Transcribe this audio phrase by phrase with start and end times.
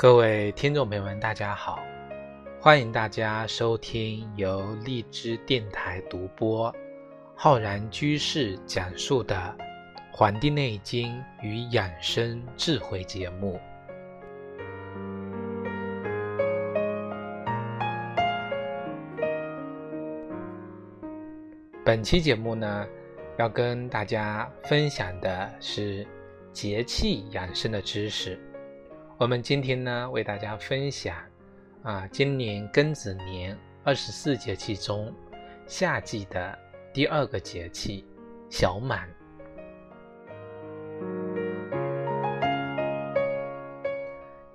[0.00, 1.82] 各位听众朋友们，大家好！
[2.60, 6.72] 欢迎大家收听由荔枝电台独播、
[7.34, 9.34] 浩然居士讲述的
[10.12, 13.60] 《黄帝内经与养生智慧》节目。
[21.84, 22.86] 本期节目呢，
[23.36, 26.06] 要跟大家分享的是
[26.52, 28.38] 节气养生的知识。
[29.18, 31.16] 我们今天呢，为大家分享
[31.82, 35.12] 啊，今年庚子年二十四节气中
[35.66, 36.56] 夏季的
[36.94, 38.06] 第二个节气
[38.48, 39.08] 小满。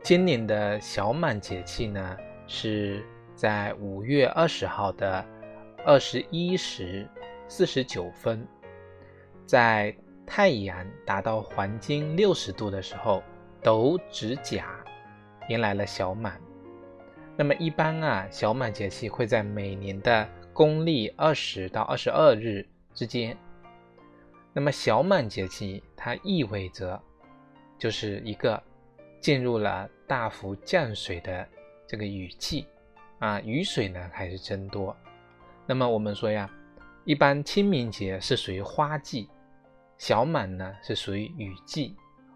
[0.01, 2.17] 今年的小满节气呢，
[2.47, 3.05] 是
[3.35, 5.25] 在五月二十号的
[5.85, 7.05] 二十一时
[7.49, 8.47] 四十九分，
[9.45, 9.93] 在
[10.25, 13.21] 太阳达到黄金六十度的时候。
[13.63, 14.75] 斗指甲
[15.47, 16.39] 迎来了小满，
[17.37, 23.37] 那么一般啊，小满节气会在每年的公历二十到二十二日之间。
[24.51, 27.01] 那么小满节气它意味着
[27.79, 28.61] 就是一个
[29.19, 31.47] 进入了大幅降水的
[31.87, 32.67] 这个雨季
[33.19, 34.95] 啊，雨水呢开始增多。
[35.65, 36.49] 那么我们说呀，
[37.05, 39.29] 一般清明节是属于花季，
[39.97, 41.95] 小满呢是属于雨季。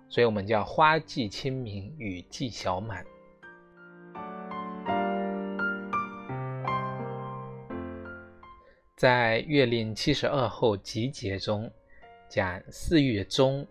[0.09, 3.05] 所以我们叫花季清明，雨季小满。
[8.95, 11.69] 在《月令七十二候集解》中
[12.27, 13.67] 讲：“四月中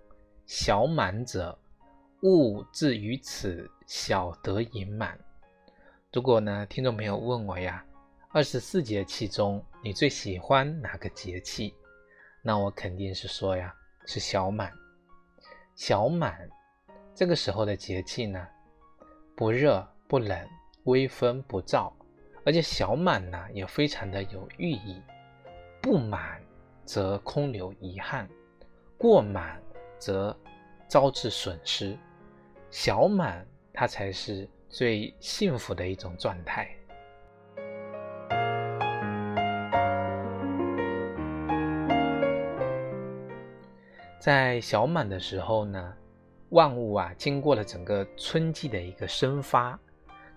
[0.46, 1.58] 小满者，
[2.22, 5.18] 物至于此，小得盈满。”
[6.12, 7.84] 如果呢，听众朋友问我呀，
[8.30, 11.74] 二十四节气中你最喜欢哪个节气？
[12.40, 13.74] 那我肯定是说呀，
[14.06, 14.72] 是小满。
[15.76, 16.48] 小满，
[17.14, 18.48] 这个时候的节气呢，
[19.36, 20.48] 不热不冷，
[20.84, 21.92] 微风不燥，
[22.46, 25.02] 而且小满呢也非常的有寓意。
[25.82, 26.42] 不满
[26.86, 28.26] 则空留遗憾，
[28.96, 29.62] 过满
[29.98, 30.36] 则
[30.88, 31.96] 招致损失。
[32.70, 36.74] 小满它才是最幸福的一种状态。
[44.26, 45.94] 在小满的时候呢，
[46.48, 49.78] 万物啊经过了整个春季的一个生发，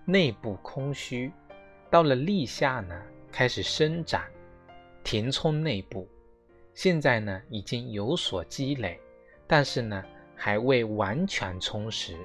[0.04, 1.32] 内部空虚，
[1.90, 2.94] 到了立夏呢
[3.32, 4.22] 开始生长，
[5.02, 6.08] 填充内部，
[6.72, 8.96] 现在呢已经有所积累，
[9.48, 10.04] 但是呢
[10.36, 12.16] 还未完全充实，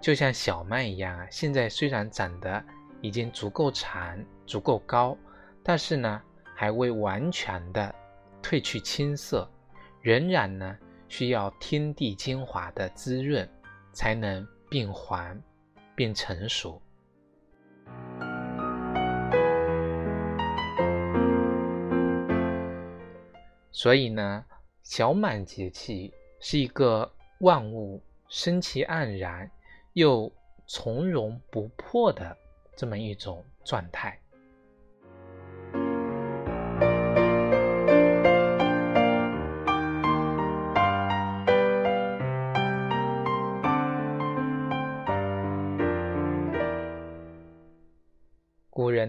[0.00, 2.60] 就像小麦一样啊，现在虽然长得
[3.00, 5.16] 已经足够长、足够高，
[5.62, 6.20] 但是呢
[6.52, 7.94] 还未完全的
[8.42, 9.48] 褪去青色，
[10.02, 10.76] 仍然呢。
[11.08, 13.48] 需要天地精华的滋润，
[13.92, 15.40] 才能变黄、
[15.94, 16.80] 变成熟。
[23.70, 24.44] 所以呢，
[24.82, 29.50] 小满节气是一个万物生气盎然
[29.92, 30.32] 又
[30.66, 32.36] 从容不迫的
[32.74, 34.18] 这么一种状态。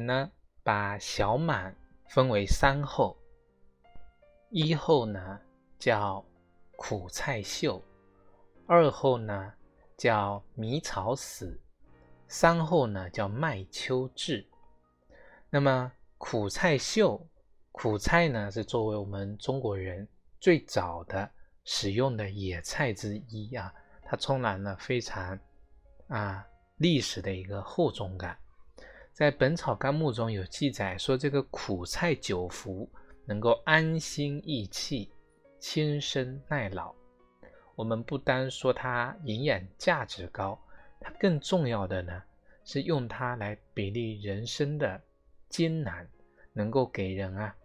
[0.08, 0.32] 呢，
[0.64, 1.76] 把小满
[2.08, 3.18] 分为三候，
[4.50, 5.40] 一候呢
[5.78, 6.24] 叫
[6.78, 7.84] 苦菜秀，
[8.66, 9.54] 二候呢
[9.98, 11.60] 叫迷草死，
[12.28, 14.48] 三候呢叫麦秋至。
[15.50, 17.28] 那么苦菜秀，
[17.74, 20.08] 苦菜呢是作为我们中国人
[20.40, 21.30] 最早的
[21.66, 23.74] 使用的野菜之一啊，
[24.04, 25.38] 它充满了非常
[26.08, 28.38] 啊历史的一个厚重感。
[29.18, 32.88] 在《本草纲目》中有记载说，这个苦菜久服
[33.26, 35.10] 能够安心益气、
[35.60, 36.94] 轻身耐老。
[37.74, 40.56] 我们不单说它营养价值高，
[41.00, 42.22] 它更重要的呢
[42.64, 45.02] 是用它来比例人生的
[45.50, 46.08] 艰难，
[46.54, 47.56] 能够给人啊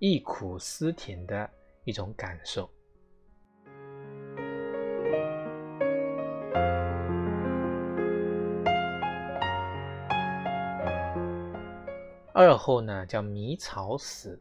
[0.00, 1.48] 忆苦思甜的
[1.84, 2.68] 一种感受。
[12.40, 14.40] 二后呢叫迷草死，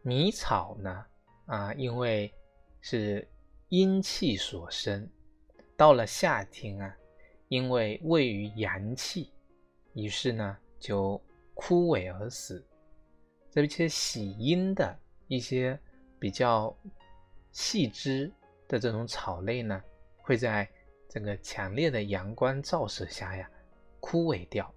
[0.00, 1.04] 迷草呢
[1.44, 2.32] 啊，因为
[2.80, 3.28] 是
[3.68, 5.06] 阴气所生，
[5.76, 6.96] 到了夏天啊，
[7.48, 9.30] 因为位于阳气，
[9.92, 11.20] 于是呢就
[11.52, 12.66] 枯萎而死。
[13.50, 14.98] 这些喜阴的
[15.28, 15.78] 一些
[16.18, 16.74] 比较
[17.50, 18.32] 细枝
[18.66, 19.84] 的这种草类呢，
[20.22, 20.66] 会在
[21.10, 23.50] 这个强烈的阳光照射下呀，
[24.00, 24.74] 枯萎掉。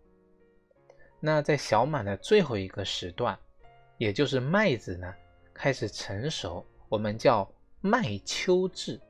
[1.25, 3.35] 那在小满的最后一个时段，
[3.97, 5.11] 也就是麦子呢
[5.55, 7.51] 开始成熟，我们叫
[7.81, 9.01] 麦秋至。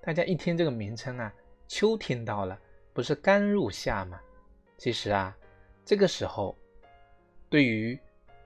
[0.00, 1.34] 大家一听这个名称啊，
[1.66, 2.56] 秋听到了，
[2.92, 4.20] 不是刚入夏吗？
[4.76, 5.36] 其实啊，
[5.84, 6.56] 这个时候
[7.50, 7.98] 对于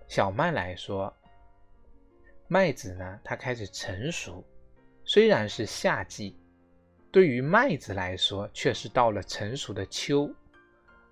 [0.08, 1.14] 小麦来说，
[2.48, 4.42] 麦子呢它开始成熟，
[5.04, 6.34] 虽然是夏季，
[7.10, 10.34] 对于麦子来说却是到了成熟的秋。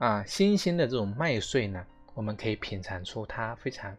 [0.01, 3.95] 啊，新鲜的这种麦穗呢，我们可以品尝出它非常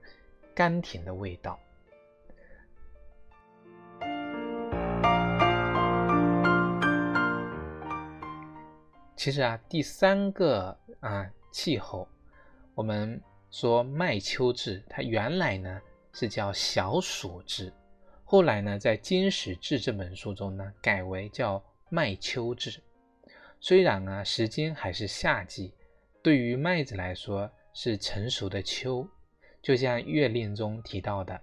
[0.55, 1.59] 甘甜的味道。
[9.15, 12.07] 其实啊，第三个啊气候，
[12.73, 13.21] 我们
[13.51, 15.79] 说麦秋至，它原来呢
[16.13, 17.71] 是叫小暑至，
[18.23, 22.81] 后来呢在《金石志》这本书中呢改为叫麦秋至。
[23.59, 25.71] 虽然啊时间还是夏季，
[26.23, 29.07] 对于麦子来说是成熟的秋，
[29.61, 31.41] 就像《月令》中提到的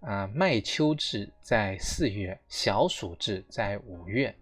[0.00, 4.34] 啊，麦秋至在四月，小暑至在五月。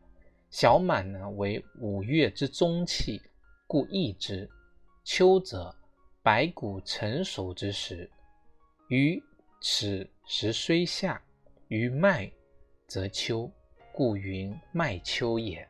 [0.51, 3.21] 小满呢为五月之中气，
[3.67, 4.49] 故易之。
[5.05, 5.75] 秋则
[6.23, 8.09] 百谷成熟之时，
[8.89, 9.23] 于
[9.61, 11.21] 此时虽夏，
[11.67, 12.31] 于麦
[12.87, 13.51] 则秋，
[13.93, 15.67] 故云麦秋也。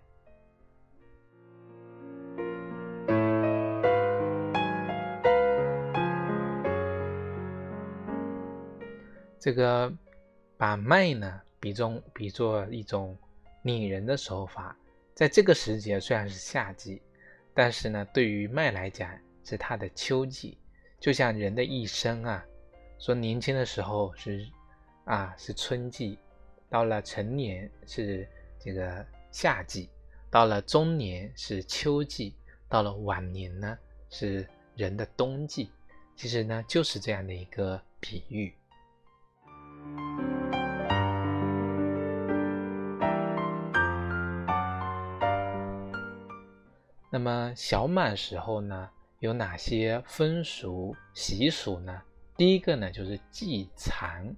[9.39, 9.93] 这个
[10.57, 13.17] 把麦呢比中比作一种。
[13.61, 14.75] 拟人的手法，
[15.15, 17.03] 在这个时节虽然是夏季，
[17.53, 19.11] 但是呢，对于麦来讲
[19.45, 20.57] 是它的秋季。
[21.01, 22.43] 就像人的一生啊，
[22.99, 24.49] 说年轻的时候是
[25.05, 26.19] 啊是春季，
[26.71, 28.27] 到了成年是
[28.61, 29.91] 这个夏季，
[30.31, 32.35] 到了中年是秋季，
[32.69, 33.77] 到了晚年呢
[34.09, 35.71] 是人的冬季。
[36.17, 38.55] 其实呢，就是这样的一个比喻。
[47.19, 48.89] 那么小满时候呢，
[49.19, 52.01] 有哪些风俗习俗呢？
[52.37, 54.37] 第一个呢，就是祭蚕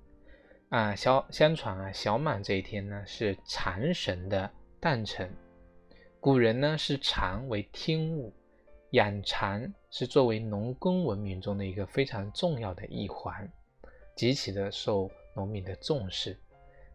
[0.71, 0.95] 啊。
[0.95, 4.51] 小相传啊，小满这一天呢，是蚕神的
[4.81, 5.31] 诞辰。
[6.21, 8.33] 古人呢，视蚕为天物，
[8.93, 13.47] 养蚕是作为农耕文明中的一个非常重要的一环，
[14.17, 16.35] 极其的受农民的重视。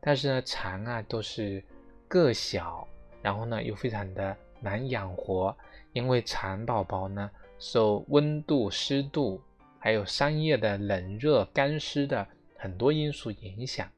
[0.01, 1.63] 但是呢，蚕啊，都是
[2.07, 2.87] 个小，
[3.21, 5.55] 然后呢，又非常的难养活。
[5.95, 9.41] 因为蚕宝宝呢，受温度、湿度，
[9.79, 12.27] 还有桑叶的冷热、干湿的
[12.57, 13.89] 很多因素影响，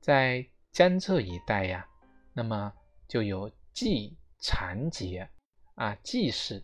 [0.00, 1.86] 在江浙一带呀，
[2.32, 2.72] 那么
[3.06, 5.28] 就有祭蚕节
[5.76, 6.60] 啊，祭祀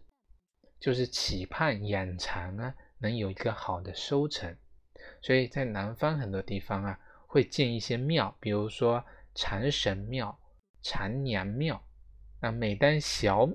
[0.81, 4.56] 就是期盼养蚕啊能有一个好的收成，
[5.22, 9.05] 所以在南方很多地方啊会建一些庙，比如说
[9.36, 10.36] 蚕神庙、
[10.82, 11.81] 蚕娘庙，
[12.41, 13.48] 那每当小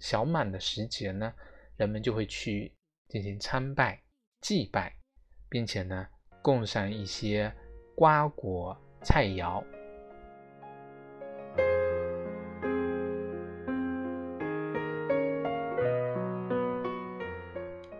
[0.00, 1.30] 小满的时节呢，
[1.76, 2.74] 人们就会去
[3.06, 4.02] 进行参拜、
[4.40, 4.96] 祭拜，
[5.50, 6.06] 并且呢，
[6.40, 7.52] 供上一些
[7.94, 9.62] 瓜果菜肴。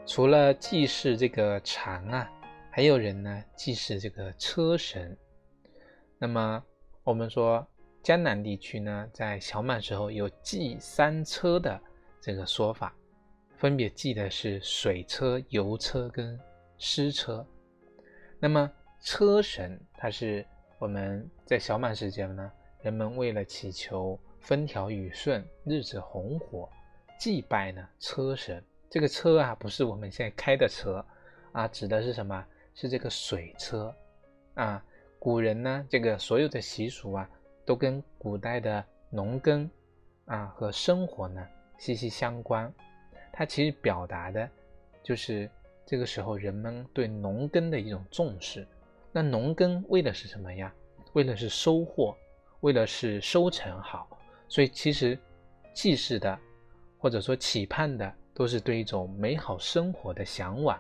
[0.07, 2.29] 除了祭祀这个蚕啊，
[2.73, 5.15] 还有人呢祭祀这个车神。
[6.19, 6.65] 那么
[7.05, 7.65] 我们说
[8.03, 11.79] 江南地区呢，在小满时候有祭三车的。
[12.21, 12.95] 这个说法，
[13.57, 16.39] 分别记的是水车、油车跟
[16.77, 17.45] 湿车。
[18.39, 20.45] 那么车神，它是
[20.79, 26.69] 我们在小满时节呢，人们为了祈求风调雨顺、日子红火，
[27.19, 28.63] 祭拜呢车神。
[28.91, 31.05] 这个车啊，不是我们现在开的车
[31.53, 32.45] 啊，指的是什么？
[32.75, 33.95] 是这个水车
[34.55, 34.85] 啊。
[35.19, 37.29] 古人呢，这个所有的习俗啊，
[37.65, 39.71] 都跟古代的农耕
[40.25, 41.47] 啊和生活呢。
[41.81, 42.71] 息息相关，
[43.33, 44.47] 它其实表达的，
[45.03, 45.51] 就是
[45.87, 48.69] 这个时候人们对农耕的一种重视。
[49.11, 50.71] 那农耕为的是什么呀？
[51.15, 52.15] 为的是收获，
[52.61, 54.07] 为的是收成好。
[54.47, 55.19] 所以其实
[55.73, 56.39] 祭祀的，
[56.99, 60.79] 或者说期盼的，都是对一种美好生活的向往。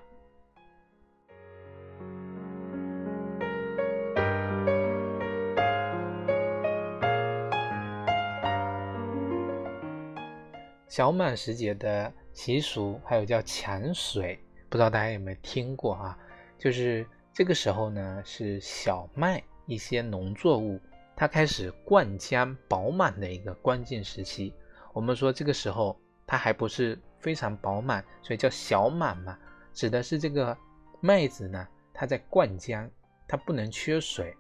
[10.90, 14.37] 小满时节的习俗，还有叫抢水，
[14.68, 16.18] 不知道大家有没有听过啊？
[16.59, 20.80] 就是这个时候呢，是小麦一些农作物
[21.14, 24.52] 它开始灌浆饱满的一个关键时期。
[24.92, 29.38] 我们说这个时候它还不是非常饱满，所以叫小满嘛，
[29.73, 30.59] 指的是这个
[30.99, 32.90] 麦子呢，它在灌浆，
[33.28, 34.37] 它不能缺水。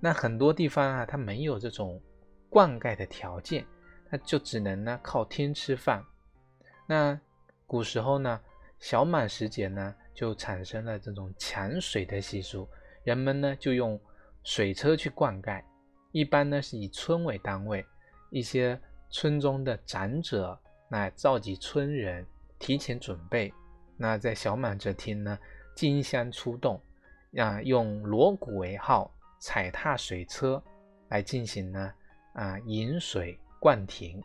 [0.00, 2.02] 那很多地方啊，它没有这种
[2.50, 3.64] 灌溉的条件，
[4.10, 6.04] 那就只能呢靠天吃饭。
[6.86, 7.18] 那
[7.66, 8.40] 古时候呢，
[8.78, 12.68] 小满时节呢，就产生了这种抢水的习俗，
[13.02, 13.98] 人们呢就用
[14.42, 15.62] 水车去灌溉，
[16.12, 17.84] 一般呢是以村为单位，
[18.30, 18.78] 一些
[19.10, 20.58] 村中的长者。
[20.86, 22.24] 那召集村人
[22.58, 23.52] 提前准备，
[23.96, 25.36] 那在小满这天呢，
[25.74, 26.80] 金香出动，
[27.36, 30.62] 啊，用锣鼓为号，踩踏水车
[31.08, 31.92] 来进行呢，
[32.34, 34.22] 啊，引水灌亭。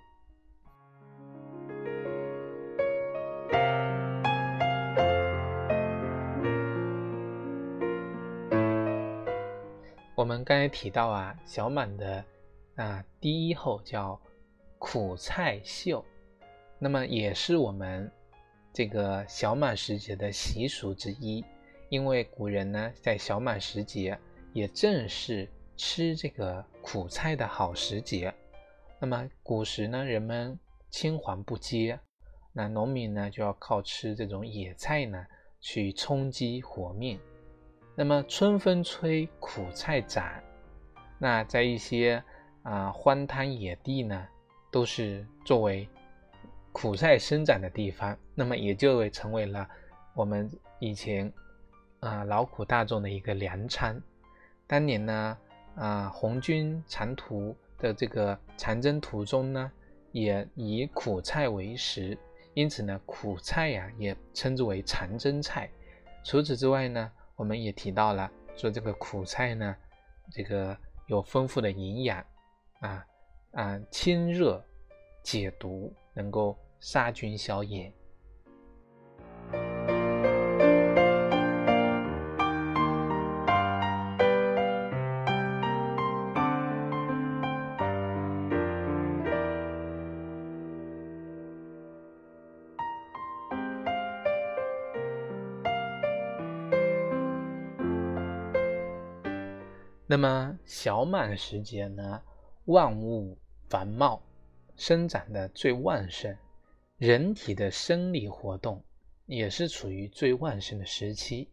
[10.14, 12.22] 我们刚才提到啊，小满的
[12.76, 14.20] 啊第一后叫
[14.78, 16.04] 苦菜秀。
[16.78, 18.12] 那么也是我们
[18.74, 21.46] 这个小满时节的习俗之一，
[21.88, 24.20] 因为古人呢在小满时节
[24.52, 28.34] 也正是吃这个苦菜的好时节。
[29.00, 32.00] 那么古时呢，人们青黄不接，
[32.52, 35.26] 那农民呢就要靠吃这种野菜呢
[35.60, 37.20] 去充饥活命。
[37.96, 40.30] 那么春风吹，苦菜长，
[41.18, 42.24] 那在一些
[42.64, 44.28] 啊荒滩野地呢，
[44.72, 45.88] 都是作为。
[46.72, 49.68] 苦菜生长的地方，那么也就会成为了
[50.14, 51.30] 我们以前
[52.00, 54.00] 啊劳苦大众的一个粮仓。
[54.68, 55.38] 当年呢，
[55.76, 59.72] 啊红军长途的这个长征途中呢，
[60.12, 62.18] 也以苦菜为食，
[62.54, 65.70] 因此呢，苦菜呀也称之为长征菜。
[66.24, 69.76] 除此之外呢，我们也提到了说这个苦菜呢，
[70.32, 72.24] 这个有丰富的营养
[72.82, 73.06] 啊
[73.52, 74.64] 啊清热
[75.24, 75.94] 解毒。
[76.12, 77.94] 能够杀菌消炎。
[100.12, 102.24] 那么小满时节呢，
[102.66, 103.38] 万物
[103.70, 104.20] 繁茂。
[104.76, 106.36] 生长的最旺盛，
[106.98, 108.84] 人体的生理活动
[109.28, 111.48] 也是处于最旺盛的时期。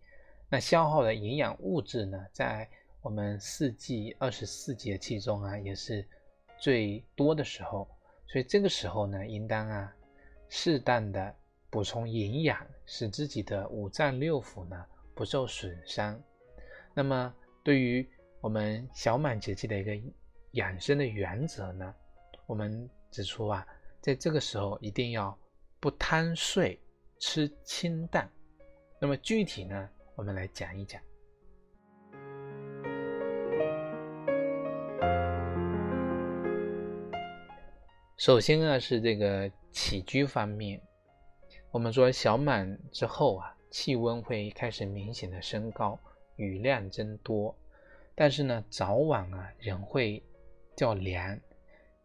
[0.49, 2.67] 那消耗的营养物质呢，在
[3.03, 6.09] 我们四季二十四节气中啊，也是
[6.59, 7.87] 最多的时候。
[8.27, 9.95] 所以这个时候呢，应当啊，
[10.49, 11.35] 适当的
[11.69, 14.83] 补充营养，使自己的五脏六腑呢
[15.15, 16.19] 不受损伤。
[16.95, 18.09] 那么，对于
[18.41, 19.97] 我们小满节气的一个
[20.53, 21.95] 养生的原则呢，
[22.47, 22.89] 我们。
[23.09, 23.67] 指出啊，
[24.03, 25.35] 在这个时候一定要
[25.81, 26.79] 不贪睡，
[27.19, 28.31] 吃清淡。
[29.01, 31.01] 那么具体呢，我们来讲一讲。
[38.19, 40.79] 首先啊，是这个起居方面。
[41.71, 45.99] 我们说小满之后啊，气温会开始明显的升高，
[46.35, 47.57] 雨量增多，
[48.17, 50.21] 但是呢，早晚啊仍会
[50.75, 51.39] 较凉。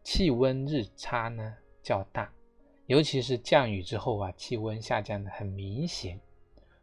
[0.04, 2.32] 气温日差呢较大，
[2.86, 6.20] 尤其是降雨之后啊，气温下降的很明显，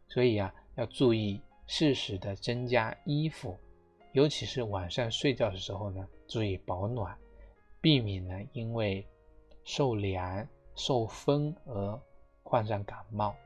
[0.08, 3.58] 所以啊要注意适时的增加衣服，
[4.12, 7.14] 尤其是晚上睡觉的时候呢，注意保暖，
[7.80, 9.06] 避免呢因为
[9.64, 12.00] 受凉受风而
[12.42, 13.36] 患上感冒。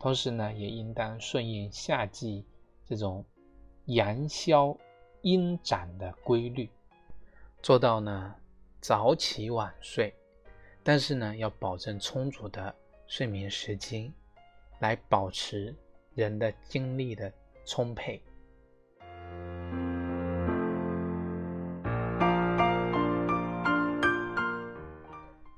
[0.00, 2.44] 同时呢，也应当顺应夏季
[2.84, 3.24] 这种
[3.86, 4.76] 阳消
[5.22, 6.68] 阴长的规律，
[7.62, 8.34] 做到呢。
[8.80, 10.14] 早起晚睡，
[10.84, 12.72] 但是呢，要保证充足的
[13.08, 14.10] 睡眠时间，
[14.78, 15.74] 来保持
[16.14, 17.30] 人的精力的
[17.64, 18.22] 充沛。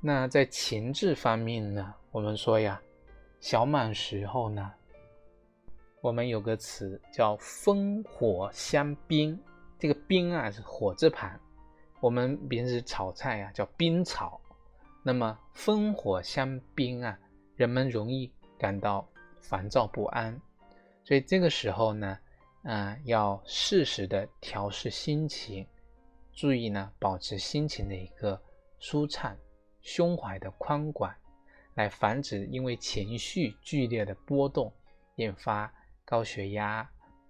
[0.00, 2.80] 那在情志方面呢，我们说呀，
[3.38, 4.72] 小满时候呢，
[6.00, 9.38] 我们有个词叫烽火相宾，
[9.80, 11.40] 这个冰啊是火字旁。
[12.00, 14.38] 我们平时炒菜啊，叫冰炒。
[15.02, 17.18] 那么烽火相冰啊，
[17.56, 19.08] 人们容易感到
[19.40, 20.38] 烦躁不安，
[21.02, 22.18] 所以这个时候呢，
[22.62, 25.66] 啊，要适时的调试心情，
[26.34, 28.38] 注意呢，保持心情的一个
[28.78, 29.34] 舒畅，
[29.80, 31.10] 胸怀的宽广，
[31.72, 34.70] 来防止因为情绪剧烈的波动，
[35.16, 35.72] 引发
[36.04, 36.86] 高血压、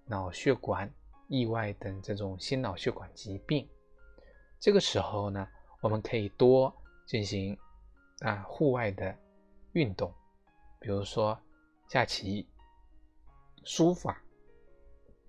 [0.06, 0.92] 脑血管
[1.30, 3.66] 意外等这种心脑血管疾病。
[4.58, 5.46] 这个时候呢，
[5.80, 6.74] 我们可以多
[7.06, 7.56] 进行
[8.18, 9.16] 啊户外的
[9.72, 10.12] 运动，
[10.80, 11.38] 比如说
[11.88, 12.48] 下棋、
[13.62, 14.20] 书法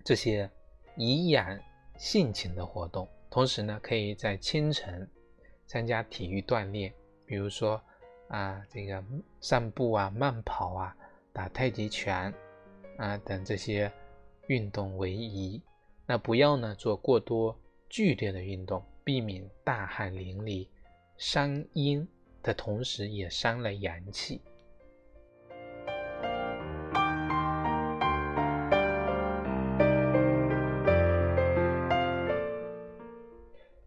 [0.04, 0.50] 这些
[0.96, 1.56] 颐养
[1.96, 3.08] 性情的活动。
[3.30, 5.08] 同时呢，可以在清晨
[5.66, 6.92] 参加体育锻炼，
[7.24, 7.80] 比如说
[8.26, 9.02] 啊，这个
[9.40, 10.96] 散步啊、慢跑啊、
[11.32, 12.34] 打太极拳
[12.98, 13.90] 啊等这些
[14.48, 15.62] 运动为宜。
[16.06, 20.66] 那不要呢做过多剧烈的运动，避免大汗淋漓，
[21.16, 22.06] 伤阴
[22.42, 24.40] 的同时也伤了阳气。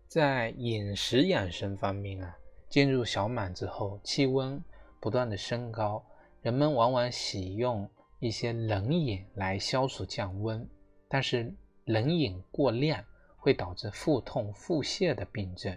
[0.07, 2.37] 在饮食养生方面啊，
[2.69, 4.63] 进入小满之后，气温
[5.01, 6.01] 不断的升高，
[6.41, 10.65] 人们往往喜用一些冷饮来消暑降温，
[11.09, 11.53] 但是
[11.85, 13.03] 冷饮过量
[13.37, 15.75] 会导致腹痛、腹泻的病症，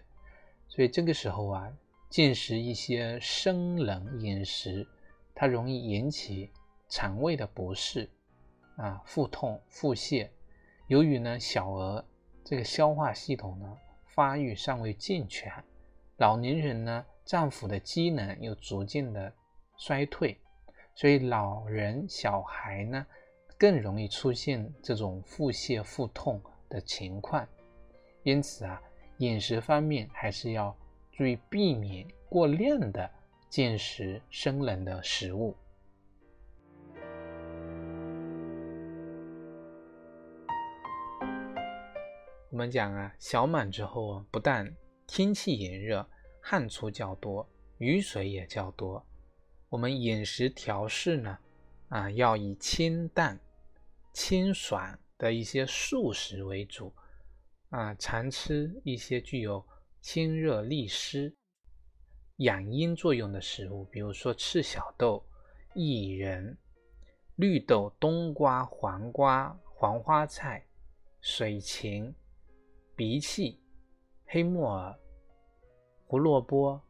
[0.69, 1.73] 所以这个时候啊，
[2.11, 4.87] 进食一些生冷饮食，
[5.35, 6.51] 它容易引起
[6.89, 8.11] 肠胃的不适
[8.77, 10.29] 啊，腹痛、腹泻。
[10.89, 12.05] 由于呢，小儿
[12.45, 13.79] 这个消化系统呢。
[14.19, 15.53] 发育尚未健全，
[16.17, 19.33] 老年人呢，脏腑的机能又逐渐的
[19.77, 20.37] 衰退，
[20.93, 23.07] 所以老人、小孩呢，
[23.59, 27.47] 更容易出现这种腹泻、腹痛的情况。
[28.23, 28.81] 因此啊，
[29.19, 30.77] 饮食方面还是要
[31.11, 33.11] 注意避免过量的
[33.49, 35.57] 进食生冷的食物。
[42.51, 44.73] 我们讲啊，小满之后啊，不但
[45.07, 46.09] 天气炎热，
[46.41, 49.05] 汗出较多，雨水也较多。
[49.69, 51.39] 我们饮食调试呢，
[51.89, 53.39] 啊，要以清淡、
[54.19, 56.93] 清爽的一些素食为主，
[57.69, 59.65] 啊，常吃一些具有
[60.01, 61.33] 清热利湿、
[62.39, 65.25] 养阴作用的食物，比如说赤小豆、
[65.77, 66.59] 薏仁、
[67.37, 70.67] 绿豆、冬瓜、黄瓜、黄花菜、
[71.21, 72.13] 水芹。
[72.97, 73.57] 荸荠、
[74.27, 74.99] 黑木耳、
[76.09, 76.83] 胡萝卜、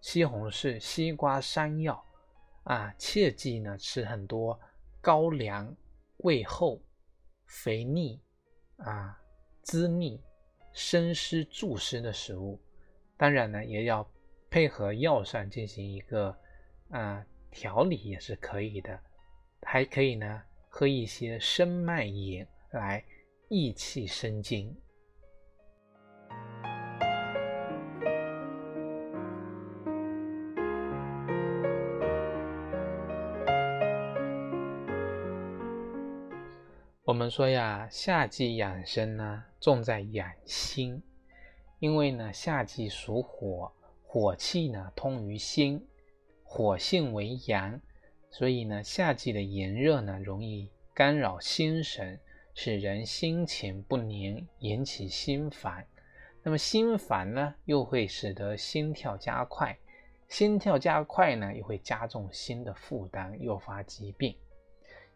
[0.00, 2.04] 西红柿、西瓜、山药
[2.64, 4.58] 啊，切记呢吃很多
[5.00, 5.72] 高粱、
[6.18, 6.80] 胃厚、
[7.46, 8.20] 肥腻
[8.78, 9.20] 啊、
[9.62, 10.20] 滋腻、
[10.72, 12.60] 生湿助湿的食物。
[13.16, 14.08] 当然呢，也要
[14.50, 16.36] 配合药膳进行一个
[16.90, 18.98] 啊调理也是可以的。
[19.62, 23.04] 还可以呢，喝一些生麦饮来
[23.48, 24.76] 益气生津。
[37.16, 41.02] 我们说呀，夏季养生呢，重在养心，
[41.78, 43.72] 因为呢，夏季属火，
[44.06, 45.82] 火气呢通于心，
[46.44, 47.80] 火性为阳，
[48.28, 52.20] 所以呢，夏季的炎热呢，容易干扰心神，
[52.52, 55.86] 使人心情不宁，引起心烦。
[56.42, 59.74] 那么心烦呢，又会使得心跳加快，
[60.28, 64.36] 心跳加快呢，又会加重心的负担，诱发疾病。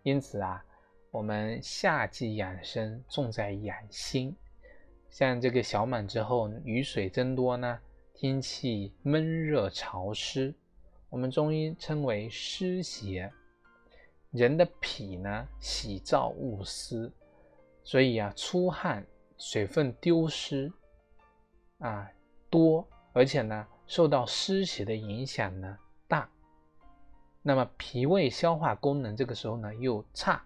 [0.02, 0.64] 因此啊。
[1.12, 4.36] 我们夏季养生重在养心，
[5.08, 7.80] 像这个小满之后，雨水增多呢，
[8.14, 10.54] 天气闷热潮湿，
[11.08, 13.32] 我们中医称为湿邪。
[14.30, 17.10] 人的脾呢，喜燥恶湿，
[17.82, 19.04] 所以啊，出汗、
[19.36, 20.72] 水分丢失
[21.80, 22.08] 啊
[22.48, 26.30] 多，而且呢，受到湿邪的影响呢大，
[27.42, 30.40] 那么脾胃消化功能这个时候呢又差。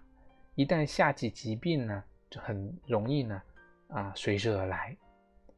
[0.55, 3.41] 一旦夏季疾病呢，就很容易呢，
[3.89, 4.95] 啊，随之而来，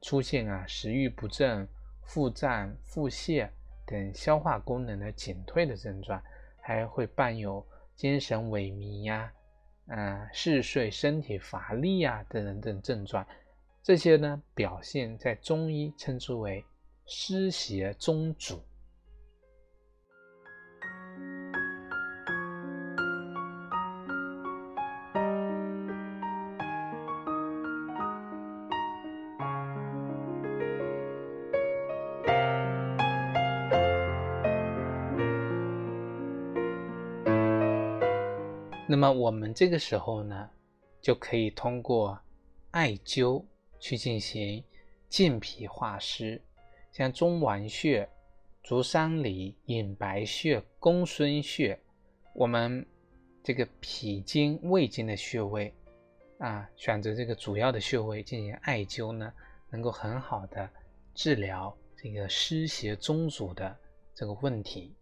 [0.01, 1.67] 出现啊食欲不振、
[2.01, 3.47] 腹胀、腹泻
[3.85, 6.21] 等消化功能的减退的症状，
[6.59, 7.63] 还会伴有
[7.95, 9.31] 精神萎靡呀、
[9.85, 13.25] 啊嗜睡、身体乏力呀等等等症状。
[13.83, 16.65] 这些呢，表现在中医称之为
[17.05, 18.61] 湿邪中阻。
[38.97, 40.49] 那么我们这个时候呢，
[40.99, 42.19] 就可以通过
[42.71, 43.45] 艾灸
[43.79, 44.63] 去进行
[45.07, 46.41] 健脾化湿，
[46.91, 48.09] 像中脘穴、
[48.63, 51.79] 足三里、隐白穴、公孙穴，
[52.33, 52.83] 我们
[53.43, 55.71] 这个脾经、胃经的穴位
[56.39, 59.31] 啊，选择这个主要的穴位进行艾灸呢，
[59.69, 60.67] 能够很好的
[61.13, 63.77] 治疗这个湿邪中阻的
[64.15, 64.95] 这个问题。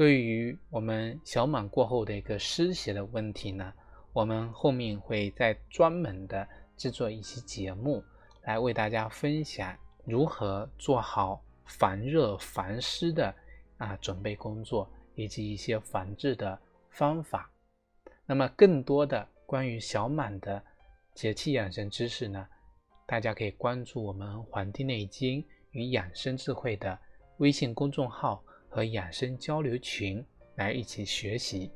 [0.00, 3.70] 对于我们小满过后的一个湿邪的问题呢，
[4.14, 8.02] 我们后面会再专门的制作一期节目
[8.44, 13.34] 来为大家分享如何做好防热防湿的
[13.76, 16.58] 啊准备工作，以及一些防治的
[16.88, 17.50] 方法。
[18.24, 20.64] 那么更多的关于小满的
[21.12, 22.48] 节气养生知识呢，
[23.06, 26.98] 大家可以关注我们《黄帝内经与养生智慧》的
[27.36, 31.70] 微信公众号和养生交流群来一起学习。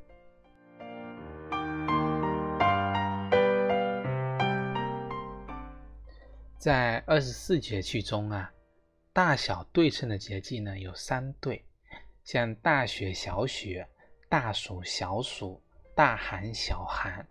[6.57, 8.51] 在二十四节气中啊，
[9.13, 11.63] 大小对称的节气呢有三对，
[12.23, 13.87] 像大雪、小雪、
[14.27, 15.61] 大暑、小暑、
[15.93, 17.27] 大寒、小寒。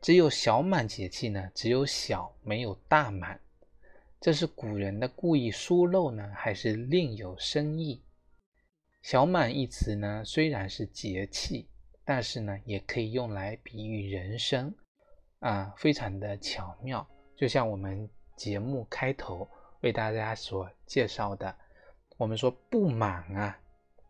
[0.00, 3.40] 只有小满节气呢，只有小没有大满，
[4.20, 8.00] 这是古人的故意疏漏呢，还是另有深意？
[9.10, 11.66] 小满一词呢，虽然是节气，
[12.04, 14.74] 但是呢，也可以用来比喻人生，
[15.38, 17.08] 啊，非常的巧妙。
[17.34, 19.48] 就像我们节目开头
[19.80, 21.56] 为大家所介绍的，
[22.18, 23.58] 我们说不满啊，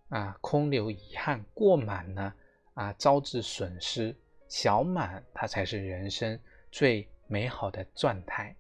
[0.08, 2.34] 啊，空留遗憾；过满呢，
[2.74, 4.12] 啊，招致损失。
[4.48, 6.36] 小满，它才是人生
[6.72, 8.52] 最美好的状态。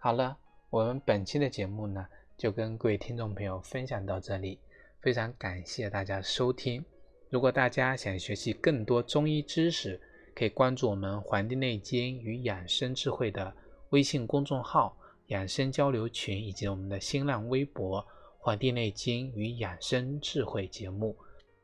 [0.00, 0.36] 好了，
[0.68, 2.04] 我们本期的节目呢，
[2.36, 4.58] 就跟各位听众朋友分享到这里，
[5.02, 6.84] 非常感谢大家收听。
[7.30, 9.98] 如果大家想学习更多中医知识，
[10.34, 13.50] 可以关注我们《黄帝内经与养生智慧》的
[13.90, 14.94] 微信公众号、
[15.28, 18.02] 养生交流群，以及我们的新浪微博
[18.40, 21.16] 《黄帝内经与养生智慧》节目。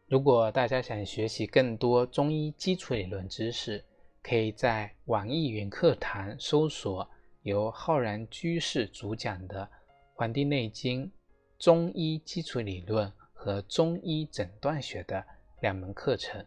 [0.09, 3.85] 如果大家想学习更多中医基础理论知识，
[4.23, 7.07] 可以在网易云课堂搜索
[7.43, 9.63] 由浩然居士主讲的
[10.15, 11.13] 《黄帝内经
[11.59, 15.23] 中医基础理论》和中医诊断学的
[15.61, 16.45] 两门课程。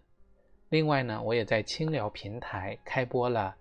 [0.69, 3.55] 另外呢，我也在清聊平台开播了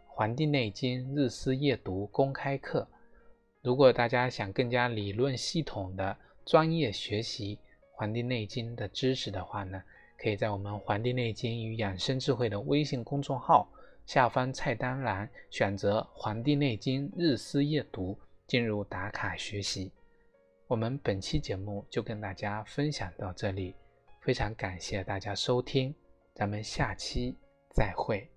[0.06, 2.88] 《黄帝内经日思夜读》公开课。
[3.60, 7.56] 如果大家想更加理论系统的专业学习，
[7.92, 9.82] 《黄帝内经》的知识的话呢，
[10.16, 13.68] 可以在我们《黄帝内经与养生智慧》的微信公众号
[14.06, 18.14] 下方菜单栏选择《黄帝内经日思夜读》，
[18.46, 19.92] 进入打卡学习。
[20.68, 23.74] 我们本期节目就跟大家分享到这里，
[24.20, 25.94] 非常感谢大家收听，
[26.34, 27.34] 咱们下期
[27.70, 28.28] 再会。